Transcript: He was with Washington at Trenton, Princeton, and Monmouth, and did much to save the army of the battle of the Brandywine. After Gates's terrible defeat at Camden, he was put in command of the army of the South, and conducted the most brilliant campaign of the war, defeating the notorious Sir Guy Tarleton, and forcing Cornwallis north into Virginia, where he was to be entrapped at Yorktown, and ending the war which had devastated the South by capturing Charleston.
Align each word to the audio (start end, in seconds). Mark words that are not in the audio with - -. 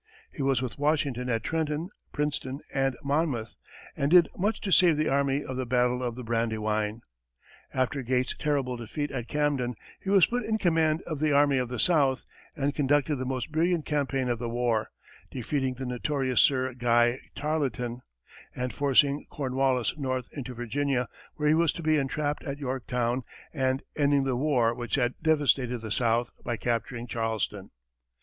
He 0.31 0.41
was 0.41 0.63
with 0.63 0.79
Washington 0.79 1.29
at 1.29 1.43
Trenton, 1.43 1.91
Princeton, 2.11 2.61
and 2.73 2.97
Monmouth, 3.03 3.53
and 3.95 4.09
did 4.09 4.29
much 4.35 4.59
to 4.61 4.71
save 4.71 4.97
the 4.97 5.07
army 5.09 5.43
of 5.43 5.57
the 5.57 5.65
battle 5.67 6.01
of 6.01 6.15
the 6.15 6.23
Brandywine. 6.23 7.01
After 7.71 8.01
Gates's 8.01 8.35
terrible 8.39 8.77
defeat 8.77 9.11
at 9.11 9.27
Camden, 9.27 9.75
he 9.99 10.09
was 10.09 10.25
put 10.25 10.43
in 10.43 10.57
command 10.57 11.03
of 11.03 11.19
the 11.19 11.31
army 11.31 11.59
of 11.59 11.69
the 11.69 11.77
South, 11.77 12.25
and 12.55 12.73
conducted 12.73 13.17
the 13.17 13.27
most 13.27 13.51
brilliant 13.51 13.85
campaign 13.85 14.27
of 14.27 14.39
the 14.39 14.49
war, 14.49 14.89
defeating 15.29 15.75
the 15.75 15.85
notorious 15.85 16.41
Sir 16.41 16.73
Guy 16.73 17.19
Tarleton, 17.35 18.01
and 18.55 18.73
forcing 18.73 19.27
Cornwallis 19.29 19.95
north 19.99 20.29
into 20.31 20.55
Virginia, 20.55 21.09
where 21.35 21.47
he 21.49 21.53
was 21.53 21.71
to 21.73 21.83
be 21.83 21.97
entrapped 21.97 22.43
at 22.43 22.57
Yorktown, 22.57 23.21
and 23.53 23.83
ending 23.95 24.23
the 24.23 24.35
war 24.35 24.73
which 24.73 24.95
had 24.95 25.13
devastated 25.21 25.77
the 25.77 25.91
South 25.91 26.31
by 26.43 26.57
capturing 26.57 27.05
Charleston. 27.05 27.69